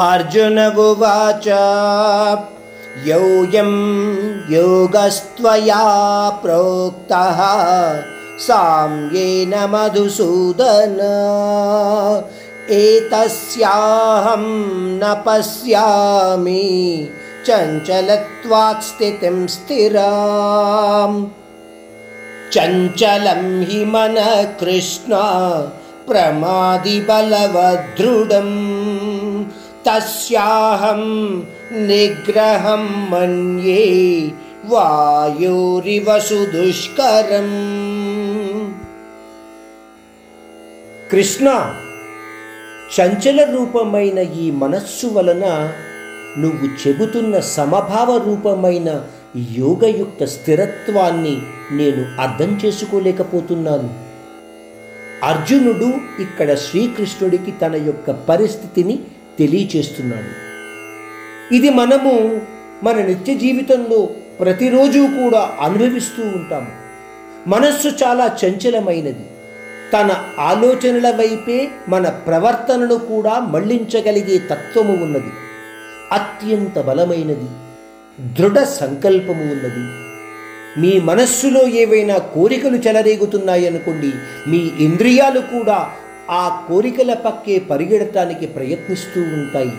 [0.00, 1.46] अर्जुन उवाच
[3.06, 3.72] योऽयं
[4.52, 5.84] योगस्त्वया
[6.30, 7.38] प्रोक्तः
[8.38, 10.96] साम्येन मधुसूदन।
[12.70, 14.44] एतस्याहं
[14.98, 17.08] न पश्यामि
[17.46, 21.26] चञ्चलत्वात् स्थितिं स्थिराम्।
[22.52, 25.12] चञ्चलं हि मनः कृष्ण
[26.08, 27.04] प्रमादिबलवदृढम्
[29.85, 31.01] तस्याहं
[31.87, 33.83] निग्रहं मन्ये
[34.65, 37.55] वायोरिव सुदुष्करम्
[41.11, 41.47] కృష్ణ
[42.95, 45.45] చంచల రూపమైన ఈ మనస్సు వలన
[46.39, 48.89] నువ్వు చెబుతున్న సమభావ రూపమైన
[49.57, 51.33] యోగయుక్త స్థిరత్వాన్ని
[51.71, 53.89] నేను అర్థం చేసుకోలేకపోతున్నాను
[55.23, 55.89] అర్జునుడు
[56.25, 58.95] ఇక్కడ శ్రీకృష్ణుడికి తన యొక్క పరిస్థితిని
[59.38, 60.44] తెలియచేస్తున్నాడు.
[61.54, 62.40] ఇది మనము
[62.82, 64.08] మన నిత్య జీవితంలో
[64.40, 66.70] ప్రతిరోజు కూడా అనుభవిస్తూ ఉంటాము.
[67.46, 69.26] మనస్సు చాలా చంచలమైనది.
[69.92, 75.32] తన ఆలోచనల వైపే మన ప్రవర్తనను కూడా మళ్ళించగలిగే తత్వము ఉన్నది.
[76.12, 77.48] అత్యంత బలమైనది.
[78.20, 80.04] దృఢ సంకల్పము ఉన్నది.
[80.78, 84.12] మీ మనస్సులో ఏవైనా కోరికలు చెలరేగుతున్నాయనుకోండి
[84.50, 85.90] మీ ఇంద్రియాలు కూడా
[86.30, 89.72] ఆ కోరికల పక్కే పరిగెడటానికి ప్రయత్నిస్తూ ఉంటాయి.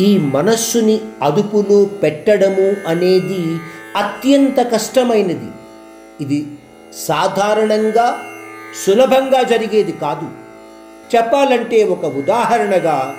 [0.00, 3.56] ఈ మనస్సుని అదుపులో పెట్టడము అనేది
[3.96, 5.50] అత్యంత కష్టమైనది.
[6.20, 6.46] ఇది
[7.06, 8.18] సాధారణంగా
[8.86, 10.28] సులభంగా జరిగేది కాదు.
[11.16, 13.16] చెప్పాలంటే ఒక ఉదాహరణగా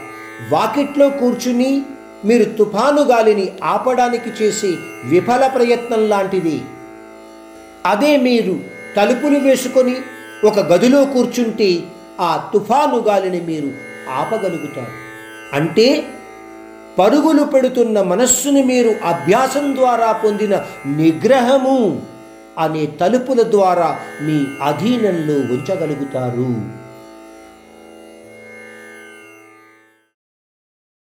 [0.51, 1.81] వాకిట్లో కూర్చుని
[2.25, 6.61] మీరు తుఫాను గాలిని ఆపడానికి చేసే విఫల ప్రయత్నం లాంటిది.
[7.85, 8.59] అదే మీరు
[8.97, 9.95] తలుపులు వేసుకొని
[10.47, 11.83] ఒక గదిలో కూర్చుంటే
[12.19, 13.71] ఆ తుఫాను గాలిని మీరు
[14.09, 15.05] ఆపగలుగుతారు.
[15.53, 16.03] అంటే
[16.99, 22.01] పరుగులు పెడుతున్న మనస్సును మీరు అభ్యాసం ద్వారా పొందిన నిగ్రహము
[22.59, 26.84] అనే తలుపుల ద్వారా మీ అధీనంలో ఉంచగలుగుతారు.